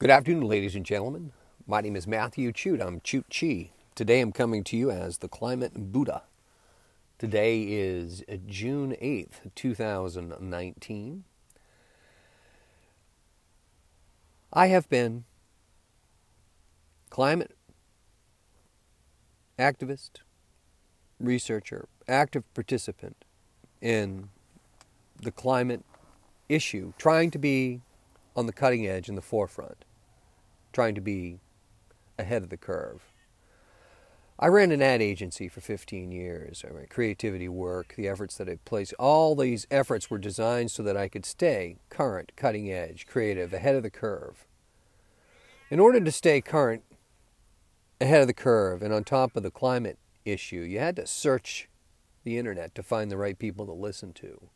[0.00, 1.32] Good afternoon, ladies and gentlemen.
[1.66, 2.80] My name is Matthew Chute.
[2.80, 3.72] I'm Chute Chi.
[3.94, 6.22] Today I'm coming to you as the Climate Buddha.
[7.18, 11.24] Today is June 8th, 2019.
[14.54, 15.24] I have been
[17.10, 17.54] climate
[19.58, 20.22] activist,
[21.18, 23.26] researcher, active participant
[23.82, 24.30] in
[25.20, 25.84] the climate
[26.48, 27.82] issue, trying to be
[28.34, 29.84] on the cutting edge in the forefront,
[30.72, 31.40] trying to be
[32.18, 33.02] ahead of the curve.
[34.42, 36.64] I ran an ad agency for 15 years.
[36.66, 40.96] I creativity work, the efforts that I placed, all these efforts were designed so that
[40.96, 44.46] I could stay current, cutting edge, creative, ahead of the curve.
[45.68, 46.84] In order to stay current,
[48.00, 51.68] ahead of the curve, and on top of the climate issue, you had to search
[52.24, 54.48] the internet to find the right people to listen to.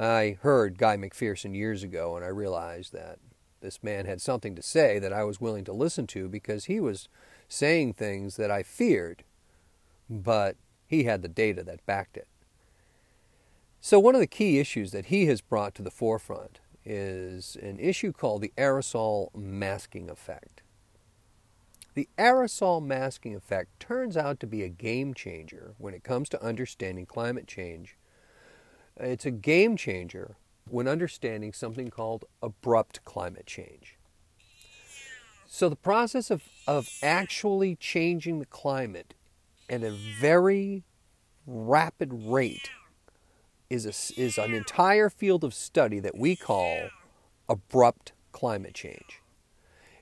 [0.00, 3.18] I heard Guy McPherson years ago, and I realized that
[3.62, 6.80] this man had something to say that I was willing to listen to because he
[6.80, 7.08] was
[7.48, 9.24] saying things that I feared,
[10.10, 10.56] but
[10.86, 12.28] he had the data that backed it.
[13.80, 17.78] So, one of the key issues that he has brought to the forefront is an
[17.78, 20.62] issue called the aerosol masking effect.
[21.94, 26.42] The aerosol masking effect turns out to be a game changer when it comes to
[26.42, 27.96] understanding climate change.
[28.96, 30.36] It's a game changer
[30.72, 33.98] when understanding something called abrupt climate change.
[35.46, 39.12] So, the process of, of actually changing the climate
[39.68, 40.84] at a very
[41.46, 42.70] rapid rate
[43.68, 46.88] is, a, is an entire field of study that we call
[47.50, 49.20] abrupt climate change.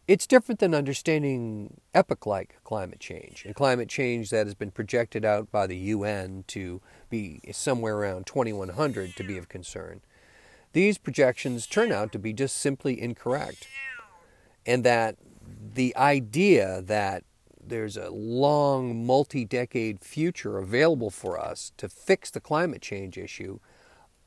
[0.06, 5.24] It's different than understanding epoch like climate change, and climate change that has been projected
[5.24, 10.00] out by the UN to be somewhere around 2100 to be of concern.
[10.72, 13.66] These projections turn out to be just simply incorrect,
[14.64, 15.16] and that
[15.74, 17.24] the idea that
[17.60, 23.58] there's a long, multi decade future available for us to fix the climate change issue,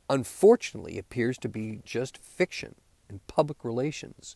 [0.09, 2.75] unfortunately, appears to be just fiction
[3.10, 4.36] and public relations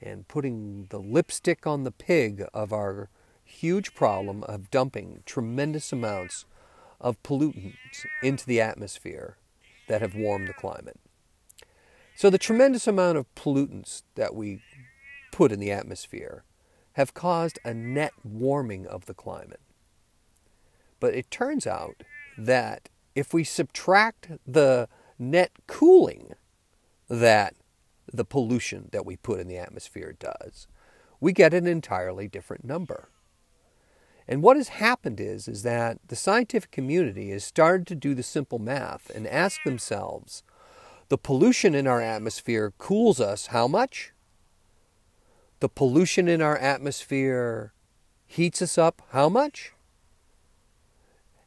[0.00, 3.08] and putting the lipstick on the pig of our
[3.44, 6.44] huge problem of dumping tremendous amounts
[7.00, 9.36] of pollutants into the atmosphere
[9.88, 10.98] that have warmed the climate.
[12.16, 14.60] So, the tremendous amount of pollutants that we
[15.32, 16.44] put in the atmosphere
[16.92, 19.60] have caused a net warming of the climate.
[21.00, 22.04] But it turns out
[22.38, 24.88] that if we subtract the
[25.18, 26.34] net cooling
[27.08, 27.54] that
[28.12, 30.68] the pollution that we put in the atmosphere does,
[31.20, 33.08] we get an entirely different number.
[34.26, 38.22] And what has happened is, is that the scientific community has started to do the
[38.22, 40.42] simple math and ask themselves,
[41.14, 44.12] the pollution in our atmosphere cools us how much?
[45.60, 47.72] The pollution in our atmosphere
[48.26, 49.74] heats us up how much?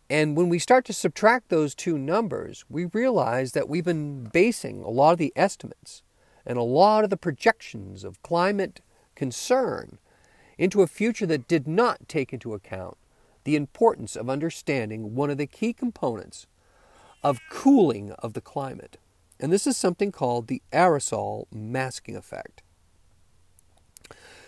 [0.10, 4.84] And when we start to subtract those two numbers, we realize that we've been basing
[4.84, 6.02] a lot of the estimates
[6.46, 8.80] and a lot of the projections of climate
[9.16, 9.98] concern
[10.58, 12.96] into a future that did not take into account
[13.44, 16.48] the importance of understanding one of the key components
[17.22, 18.98] of cooling of the climate.
[19.40, 22.64] And this is something called the aerosol masking effect.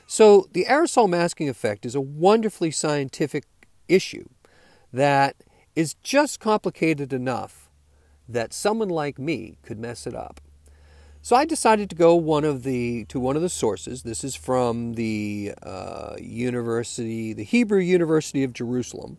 [0.07, 3.43] So, the aerosol masking effect is a wonderfully scientific
[3.87, 4.27] issue
[4.91, 5.35] that
[5.75, 7.69] is just complicated enough
[8.27, 10.41] that someone like me could mess it up.
[11.21, 14.03] So I decided to go one of the to one of the sources.
[14.03, 19.17] This is from the uh, University, the Hebrew University of Jerusalem,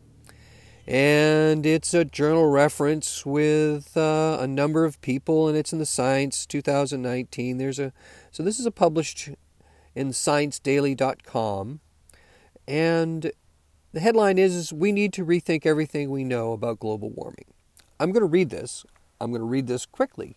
[0.90, 5.86] and it's a journal reference with uh, a number of people, and it's in the
[5.86, 7.58] Science 2019.
[7.58, 7.92] There's a
[8.32, 9.30] so this is a published
[9.94, 11.80] in ScienceDaily.com,
[12.66, 13.32] and
[13.92, 17.46] the headline is, is "We need to rethink everything we know about global warming."
[18.00, 18.84] I'm going to read this.
[19.20, 20.36] I'm going to read this quickly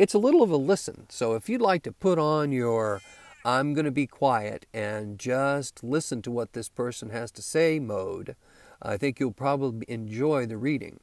[0.00, 1.04] it's a little of a listen.
[1.10, 3.02] So if you'd like to put on your
[3.44, 7.78] I'm going to be quiet and just listen to what this person has to say
[7.78, 8.34] mode,
[8.82, 11.00] I think you'll probably enjoy the reading.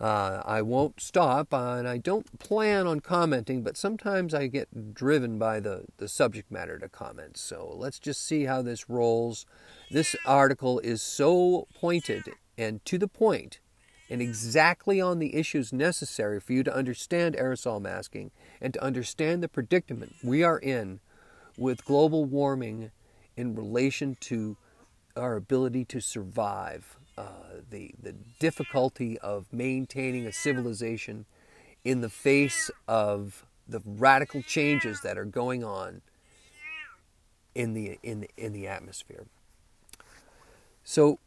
[0.00, 4.94] Uh, I won't stop, uh, and I don't plan on commenting, but sometimes I get
[4.94, 7.36] driven by the, the subject matter to comment.
[7.36, 9.44] So let's just see how this rolls.
[9.90, 12.24] This article is so pointed
[12.56, 13.58] and to the point
[14.10, 18.30] and exactly on the issues necessary for you to understand aerosol masking
[18.60, 21.00] and to understand the predicament we are in
[21.56, 22.90] with global warming
[23.36, 24.56] in relation to
[25.16, 27.24] our ability to survive, uh,
[27.70, 31.26] the, the difficulty of maintaining a civilization
[31.84, 36.00] in the face of the radical changes that are going on
[37.54, 39.26] in the in the, in the atmosphere.
[40.84, 41.18] So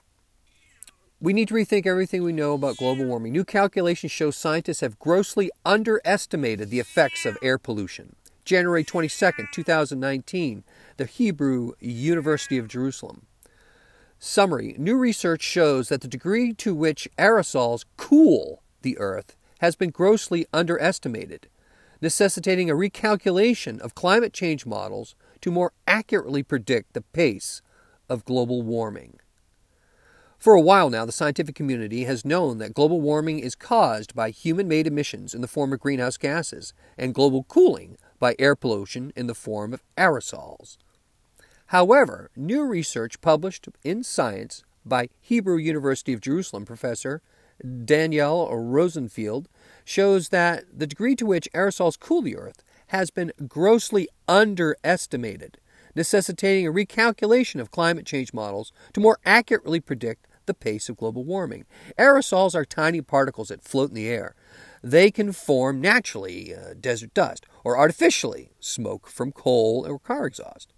[1.20, 3.34] we need to rethink everything we know about global warming.
[3.34, 8.16] New calculations show scientists have grossly underestimated the effects of air pollution.
[8.44, 10.64] January 22nd, 2019,
[10.98, 13.28] the Hebrew University of Jerusalem.
[14.24, 19.90] Summary New research shows that the degree to which aerosols cool the Earth has been
[19.90, 21.48] grossly underestimated,
[22.02, 27.64] necessitating a recalculation of climate change models to more accurately predict the pace
[28.08, 29.18] of global warming.
[30.38, 34.30] For a while now, the scientific community has known that global warming is caused by
[34.30, 39.12] human made emissions in the form of greenhouse gases and global cooling by air pollution
[39.16, 40.78] in the form of aerosols.
[41.72, 47.22] However, new research published in Science by Hebrew University of Jerusalem professor
[47.86, 49.48] Daniel Rosenfield
[49.86, 55.60] shows that the degree to which aerosols cool the Earth has been grossly underestimated,
[55.96, 61.24] necessitating a recalculation of climate change models to more accurately predict the pace of global
[61.24, 61.66] warming.
[61.98, 64.36] Aerosols are tiny particles that float in the air.
[64.84, 70.74] They can form naturally, uh, desert dust, or artificially, smoke from coal or car exhaust.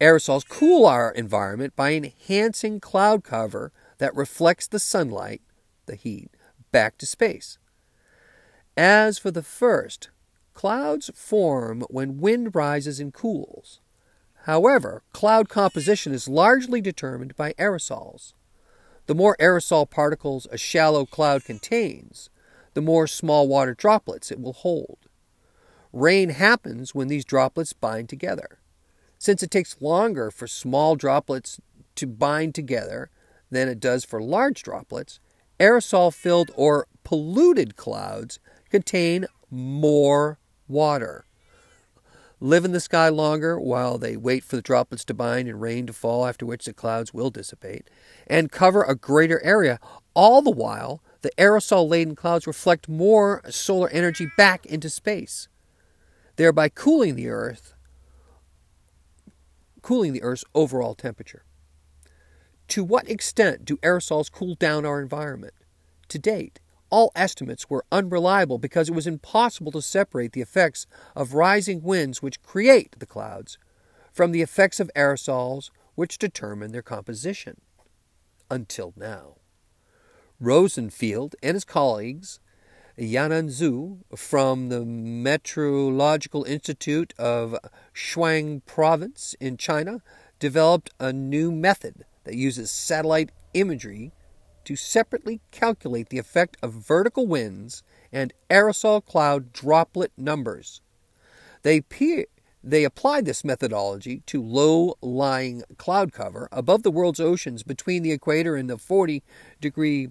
[0.00, 5.40] Aerosols cool our environment by enhancing cloud cover that reflects the sunlight,
[5.86, 6.30] the heat,
[6.70, 7.56] back to space.
[8.76, 10.10] As for the first,
[10.52, 13.80] clouds form when wind rises and cools.
[14.42, 18.34] However, cloud composition is largely determined by aerosols.
[19.06, 22.28] The more aerosol particles a shallow cloud contains,
[22.74, 24.98] the more small water droplets it will hold.
[25.90, 28.58] Rain happens when these droplets bind together.
[29.18, 31.60] Since it takes longer for small droplets
[31.96, 33.10] to bind together
[33.50, 35.20] than it does for large droplets,
[35.58, 38.38] aerosol filled or polluted clouds
[38.70, 41.26] contain more water
[42.40, 45.86] live in the sky longer while they wait for the droplets to bind and rain
[45.86, 47.88] to fall, after which the clouds will dissipate,
[48.26, 49.78] and cover a greater area.
[50.14, 55.48] All the while, the aerosol laden clouds reflect more solar energy back into space,
[56.36, 57.74] thereby cooling the Earth,
[59.86, 61.44] cooling the Earth's overall temperature.
[62.66, 65.54] To what extent do aerosols cool down our environment?
[66.08, 66.58] To date,
[66.90, 72.20] all estimates were unreliable because it was impossible to separate the effects of rising winds,
[72.20, 73.58] which create the clouds,
[74.12, 77.60] from the effects of aerosols, which determine their composition.
[78.50, 79.36] Until now.
[80.40, 82.40] Rosenfield and his colleagues,
[82.98, 87.54] Yanan Zhu from the Meteorological Institute of
[87.94, 90.02] Shuang Province in China,
[90.38, 94.12] developed a new method that uses satellite imagery
[94.64, 97.82] to separately calculate the effect of vertical winds
[98.12, 100.80] and aerosol cloud droplet numbers.
[101.62, 102.24] They, pe-
[102.64, 108.12] they applied this methodology to low lying cloud cover above the world's oceans between the
[108.12, 109.22] equator and the 40
[109.60, 110.08] degree.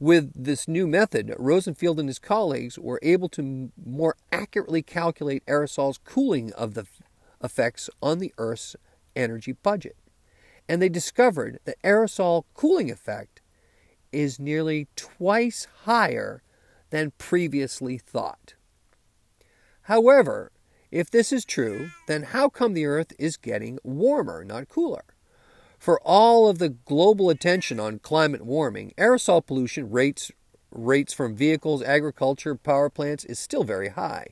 [0.00, 5.98] With this new method, Rosenfield and his colleagues were able to more accurately calculate aerosols'
[6.04, 6.86] cooling of the
[7.42, 8.76] effects on the Earth's
[9.16, 9.96] energy budget.
[10.68, 13.40] And they discovered the aerosol cooling effect
[14.12, 16.42] is nearly twice higher
[16.90, 18.54] than previously thought.
[19.82, 20.52] However,
[20.90, 25.04] if this is true, then how come the Earth is getting warmer, not cooler?
[25.78, 30.32] For all of the global attention on climate warming, aerosol pollution rates
[30.70, 34.28] rates from vehicles, agriculture, power plants is still very high.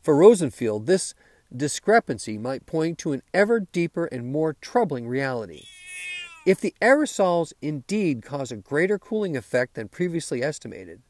[0.00, 1.14] For Rosenfield, this
[1.54, 5.64] discrepancy might point to an ever deeper and more troubling reality.
[6.46, 11.02] If the aerosols indeed cause a greater cooling effect than previously estimated,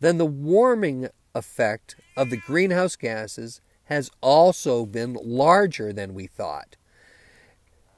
[0.00, 6.76] then the warming effect of the greenhouse gases has also been larger than we thought,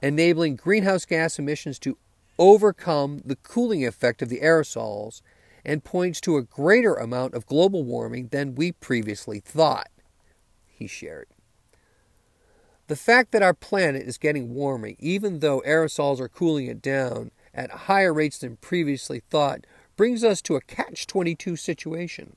[0.02, 1.98] enabling greenhouse gas emissions to
[2.38, 5.22] overcome the cooling effect of the aerosols
[5.64, 9.88] and points to a greater amount of global warming than we previously thought,
[10.66, 11.26] he shared.
[12.86, 17.32] The fact that our planet is getting warmer, even though aerosols are cooling it down
[17.52, 22.36] at higher rates than previously thought, brings us to a catch 22 situation.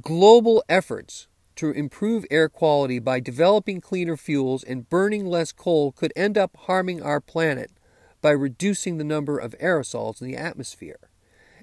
[0.00, 1.26] Global efforts
[1.58, 6.56] to improve air quality by developing cleaner fuels and burning less coal could end up
[6.56, 7.72] harming our planet
[8.20, 11.10] by reducing the number of aerosols in the atmosphere,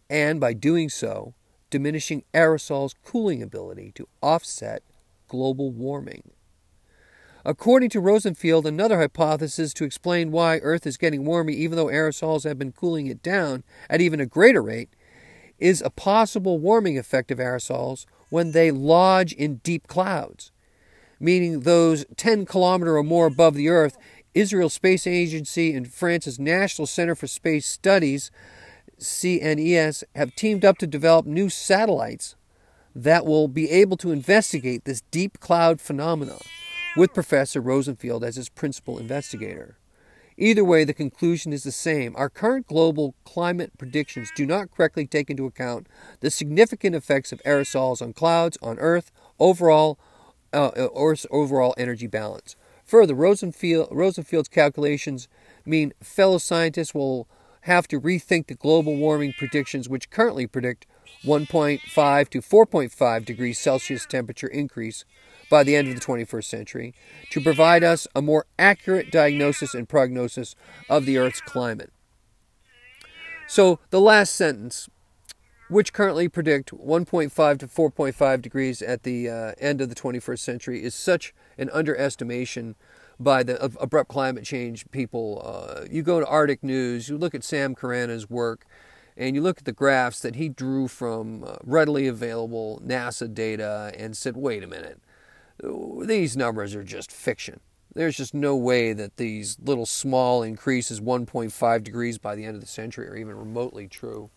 [0.09, 1.33] and by doing so,
[1.69, 4.83] diminishing aerosols' cooling ability to offset
[5.29, 6.31] global warming.
[7.45, 12.43] According to Rosenfield, another hypothesis to explain why Earth is getting warmer even though aerosols
[12.43, 14.89] have been cooling it down at even a greater rate
[15.57, 20.51] is a possible warming effect of aerosols when they lodge in deep clouds,
[21.19, 23.97] meaning those 10 kilometer or more above the Earth
[24.33, 28.31] Israel Space Agency and France's National Center for Space Studies,
[28.99, 32.35] CNES, have teamed up to develop new satellites
[32.93, 36.41] that will be able to investigate this deep cloud phenomenon,
[36.95, 39.77] with Professor Rosenfield as its principal investigator.
[40.37, 42.13] Either way, the conclusion is the same.
[42.17, 45.87] Our current global climate predictions do not correctly take into account
[46.19, 49.97] the significant effects of aerosols on clouds, on Earth, overall,
[50.53, 52.55] uh, or overall energy balance.
[52.85, 55.27] Further, Rosenfield, Rosenfield's calculations
[55.65, 57.27] mean fellow scientists will
[57.61, 60.85] have to rethink the global warming predictions, which currently predict
[61.23, 65.05] 1.5 to 4.5 degrees Celsius temperature increase
[65.49, 66.93] by the end of the 21st century,
[67.29, 70.55] to provide us a more accurate diagnosis and prognosis
[70.89, 71.91] of the Earth's climate.
[73.47, 74.89] So, the last sentence,
[75.69, 80.83] which currently predict 1.5 to 4.5 degrees at the uh, end of the 21st century,
[80.83, 82.75] is such an underestimation
[83.19, 85.41] by the abrupt climate change people.
[85.45, 88.65] Uh, you go to Arctic News, you look at Sam Carana's work,
[89.17, 93.93] and you look at the graphs that he drew from uh, readily available NASA data
[93.97, 94.99] and said, wait a minute,
[96.01, 97.61] these numbers are just fiction.
[97.93, 102.61] There's just no way that these little small increases, 1.5 degrees by the end of
[102.61, 104.29] the century, are even remotely true.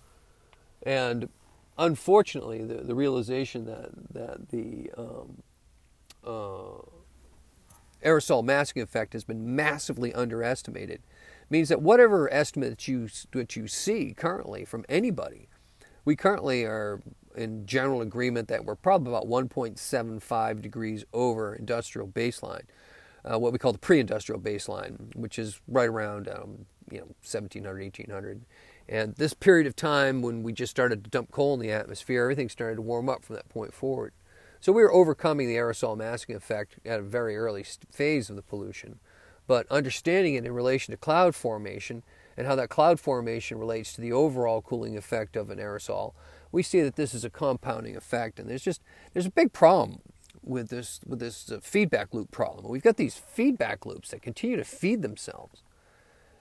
[0.85, 1.29] And
[1.77, 5.43] unfortunately, the, the realization that, that the um,
[6.25, 6.85] uh,
[8.05, 11.03] aerosol masking effect has been massively underestimated
[11.51, 15.49] means that whatever estimate that you, that you see currently from anybody,
[16.05, 17.01] we currently are
[17.37, 22.65] in general agreement that we're probably about 1.75 degrees over industrial baseline,
[23.25, 27.83] uh, what we call the pre-industrial baseline, which is right around um, you know 1700,
[27.83, 28.45] 1800.
[28.89, 32.23] And this period of time when we just started to dump coal in the atmosphere,
[32.23, 34.13] everything started to warm up from that point forward.
[34.61, 38.43] So we were overcoming the aerosol masking effect at a very early phase of the
[38.43, 38.99] pollution.
[39.49, 42.05] But understanding it in relation to cloud formation
[42.37, 46.13] and how that cloud formation relates to the overall cooling effect of an aerosol,
[46.53, 48.39] we see that this is a compounding effect.
[48.39, 48.81] And there's just
[49.13, 50.03] there's a big problem
[50.45, 52.69] with this with this uh, feedback loop problem.
[52.69, 55.63] We've got these feedback loops that continue to feed themselves.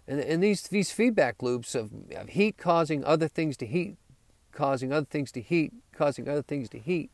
[0.07, 3.97] And, and these, these feedback loops of, of heat causing other things to heat,
[4.53, 7.09] causing other things to heat, causing other things to heat,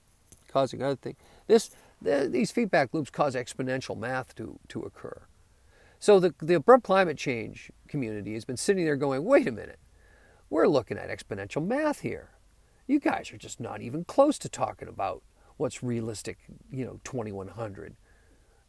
[0.47, 1.17] causing other things.
[1.47, 1.71] This,
[2.01, 5.21] the, these feedback loops cause exponential math to, to occur.
[6.03, 9.79] So the, the abrupt climate change community has been sitting there going, wait a minute,
[10.49, 12.31] we're looking at exponential math here.
[12.87, 15.23] You guys are just not even close to talking about
[15.55, 17.95] what's realistic, you know, 2100.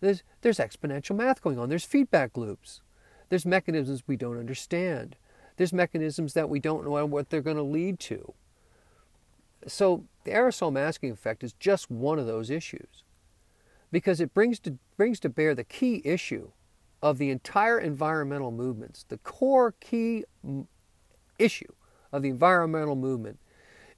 [0.00, 1.68] There's, there's exponential math going on.
[1.68, 2.82] There's feedback loops.
[3.30, 5.16] There's mechanisms we don't understand.
[5.56, 8.32] There's mechanisms that we don't know what they're going to lead to.
[9.66, 13.02] So the aerosol masking effect is just one of those issues
[13.90, 16.52] because it brings to, brings to bear the key issue
[17.04, 19.04] of the entire environmental movements.
[19.06, 20.24] The core key
[21.38, 21.72] issue
[22.10, 23.38] of the environmental movement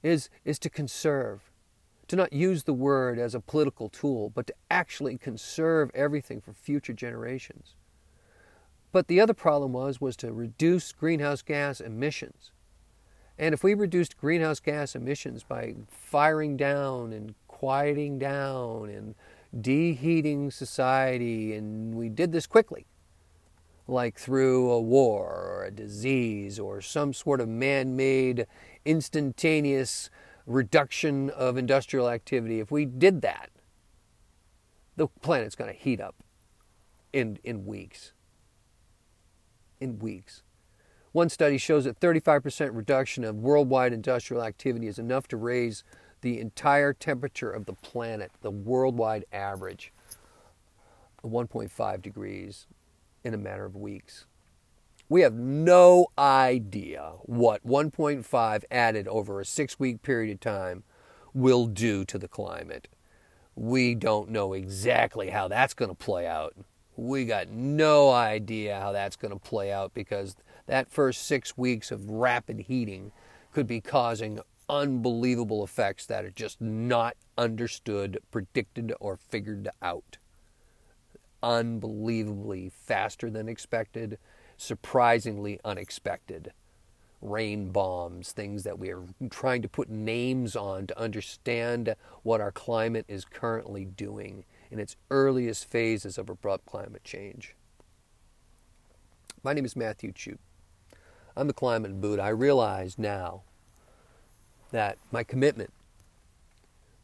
[0.03, 1.49] is, is to conserve,
[2.09, 6.51] to not use the word as a political tool, but to actually conserve everything for
[6.51, 7.75] future generations.
[8.91, 12.51] But the other problem was was to reduce greenhouse gas emissions.
[13.37, 19.15] And if we reduced greenhouse gas emissions by firing down and quieting down and
[19.61, 22.85] deheating society, and we did this quickly,
[23.87, 28.45] like through a war or a disease or some sort of man made
[28.85, 30.09] instantaneous
[30.45, 33.49] reduction of industrial activity, if we did that,
[34.95, 36.15] the planet's going to heat up
[37.13, 38.13] in, in weeks.
[39.79, 40.43] In weeks.
[41.11, 45.83] One study shows that 35% reduction of worldwide industrial activity is enough to raise
[46.21, 49.93] the entire temperature of the planet, the worldwide average,
[51.23, 52.67] 1.5 degrees
[53.27, 54.25] in a matter of weeks.
[55.09, 60.83] We have no idea what 1.5 added over a six week period of time
[61.33, 62.87] will do to the climate.
[63.53, 66.55] We don't know exactly how that's going to play out.
[66.95, 71.91] We got no idea how that's going to play out because that first six weeks
[71.91, 73.11] of rapid heating
[73.51, 80.17] could be causing unbelievable effects that are just not understood, predicted, or figured out.
[81.43, 84.17] Unbelievably faster than expected
[84.57, 86.51] surprisingly unexpected.
[87.21, 92.51] Rain bombs, things that we are trying to put names on to understand what our
[92.51, 97.55] climate is currently doing in its earliest phases of abrupt climate change.
[99.43, 100.39] My name is Matthew Chute.
[101.35, 102.21] I'm the climate Buddha.
[102.21, 103.43] I realize now
[104.71, 105.71] that my commitment,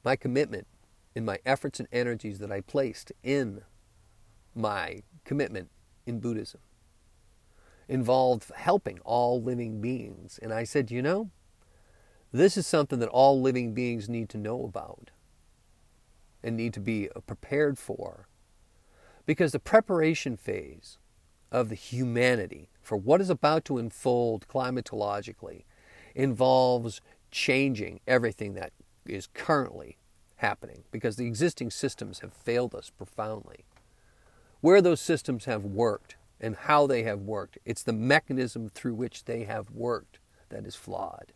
[0.03, 0.67] my commitment
[1.15, 3.61] in my efforts and energies that I placed in
[4.55, 5.69] my commitment
[6.05, 6.61] in Buddhism
[7.87, 10.39] involved helping all living beings.
[10.41, 11.29] And I said, you know,
[12.31, 15.11] this is something that all living beings need to know about
[16.41, 18.27] and need to be uh, prepared for.
[19.25, 20.97] Because the preparation phase
[21.51, 25.63] of the humanity for what is about to unfold climatologically
[26.15, 26.99] involves
[27.31, 28.73] changing everything that
[29.05, 29.97] is currently
[30.37, 33.63] happening because the existing systems have failed us profoundly.
[34.63, 39.25] Where those systems have worked and how they have worked, it's the mechanism through which
[39.25, 41.33] they have worked that is flawed.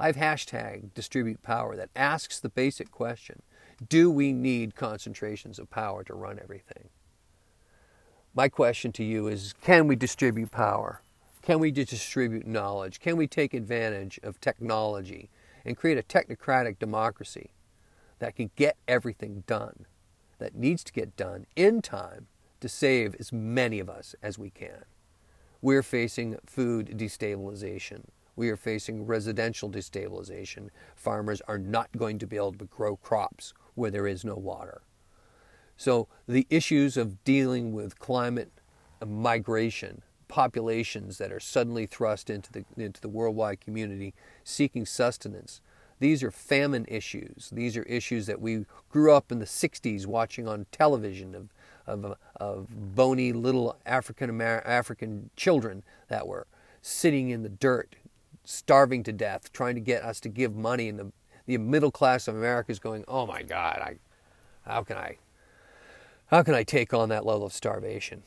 [0.00, 3.42] I've hashtag distribute power that asks the basic question
[3.90, 6.88] do we need concentrations of power to run everything?
[8.34, 11.02] My question to you is can we distribute power?
[11.42, 12.98] Can we distribute knowledge?
[12.98, 15.28] Can we take advantage of technology
[15.66, 17.50] and create a technocratic democracy
[18.20, 19.84] that can get everything done
[20.38, 22.26] that needs to get done in time
[22.64, 24.86] to save as many of us as we can?
[25.60, 28.04] We're facing food destabilization.
[28.36, 30.70] We are facing residential destabilization.
[30.96, 34.80] Farmers are not going to be able to grow crops where there is no water.
[35.76, 38.50] So the issues of dealing with climate
[39.06, 45.60] migration, populations that are suddenly thrust into the, into the worldwide community seeking sustenance,
[46.00, 47.50] these are famine issues.
[47.52, 51.48] These are issues that we grew up in the 60s watching on television of,
[51.86, 56.46] of, of bony little African African children that were
[56.82, 57.96] sitting in the dirt,
[58.44, 60.88] starving to death, trying to get us to give money.
[60.88, 61.12] And the,
[61.46, 63.96] the middle class of America is going, oh my God, I,
[64.68, 65.18] how can I
[66.28, 68.22] how can I take on that level of starvation?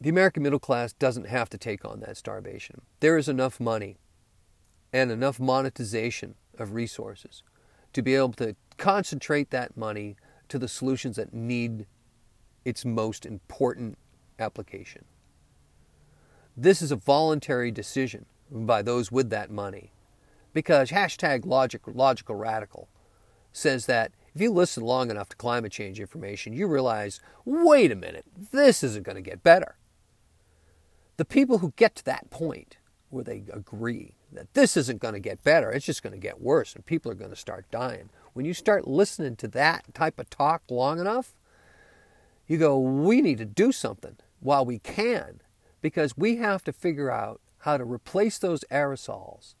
[0.00, 2.82] The American middle class doesn't have to take on that starvation.
[3.00, 3.96] There is enough money
[4.92, 7.42] and enough monetization of resources
[7.92, 10.16] to be able to concentrate that money
[10.50, 11.86] to the solutions that need
[12.64, 13.96] its most important
[14.38, 15.04] application.
[16.56, 19.92] This is a voluntary decision by those with that money
[20.52, 22.88] because hashtag logic, logical radical
[23.52, 27.96] says that if you listen long enough to climate change information, you realize wait a
[27.96, 29.76] minute, this isn't going to get better.
[31.16, 32.78] The people who get to that point
[33.10, 36.40] where they agree that this isn't going to get better, it's just going to get
[36.40, 38.10] worse, and people are going to start dying.
[38.40, 41.34] When you start listening to that type of talk long enough,
[42.46, 45.42] you go, we need to do something while we can,
[45.82, 49.56] because we have to figure out how to replace those aerosols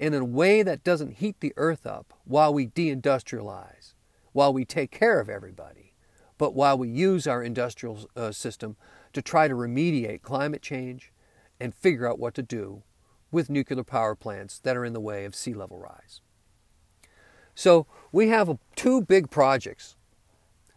[0.00, 3.94] in a way that doesn't heat the earth up while we deindustrialize,
[4.32, 5.94] while we take care of everybody,
[6.38, 8.74] but while we use our industrial uh, system
[9.12, 11.12] to try to remediate climate change
[11.60, 12.82] and figure out what to do
[13.30, 16.20] with nuclear power plants that are in the way of sea level rise.
[17.54, 19.96] So we have two big projects.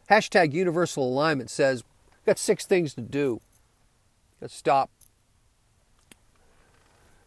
[0.10, 1.84] Hashtag universal alignment says,
[2.26, 3.42] got six things to do.
[4.40, 4.90] Got to stop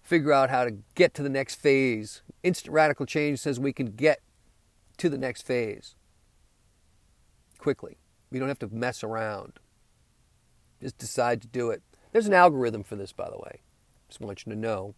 [0.08, 2.22] figure out how to get to the next phase.
[2.42, 4.20] Instant radical change says we can get
[4.96, 5.94] to the next phase
[7.58, 7.98] quickly.
[8.30, 9.58] We don't have to mess around.
[10.80, 11.82] Just decide to do it.
[12.12, 13.60] There's an algorithm for this, by the way.
[14.08, 14.94] Just want you to know.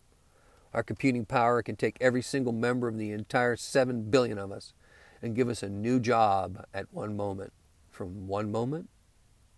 [0.72, 4.72] Our computing power can take every single member of the entire 7 billion of us
[5.20, 7.52] and give us a new job at one moment,
[7.90, 8.88] from one moment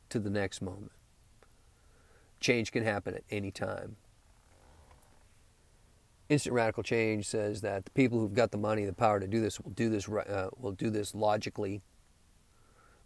[0.08, 0.92] to the next moment.
[2.40, 3.96] Change can happen at any time.
[6.28, 9.40] Instant radical change says that the people who've got the money, the power to do
[9.40, 10.08] this, will do this.
[10.08, 11.82] Uh, will do this logically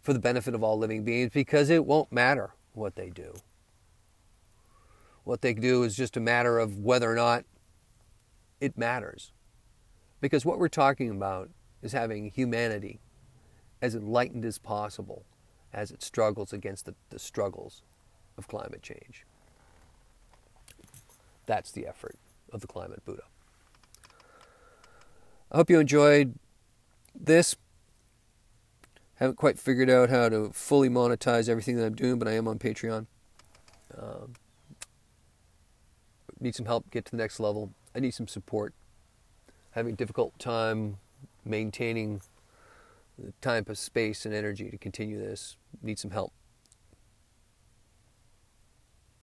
[0.01, 3.33] for the benefit of all living beings, because it won't matter what they do.
[5.25, 7.43] What they do is just a matter of whether or not
[8.59, 9.31] it matters.
[10.21, 11.49] Because what we're talking about
[11.81, 12.99] is having humanity
[13.81, 15.25] as enlightened as possible
[15.73, 17.83] as it struggles against the, the struggles
[18.37, 19.25] of climate change.
[21.45, 22.17] That's the effort
[22.51, 23.23] of the Climate Buddha.
[25.51, 26.35] I hope you enjoyed
[27.15, 27.55] this.
[29.15, 32.47] Haven't quite figured out how to fully monetize everything that I'm doing, but I am
[32.47, 33.07] on Patreon.
[33.97, 34.33] Um,
[36.39, 37.71] need some help get to the next level.
[37.97, 38.75] I need some support.
[39.71, 40.97] Having a difficult time
[41.43, 42.21] maintaining
[43.17, 45.57] the time, of space, and energy to continue this.
[45.81, 46.31] Need some help.